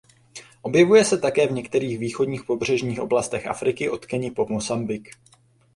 [0.61, 5.09] Objevuje se také v některých východních pobřežních oblastech Afriky od Keni po Mosambik.